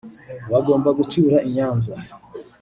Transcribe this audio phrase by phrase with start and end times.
[0.51, 1.93] bagomba gutura i Nyanza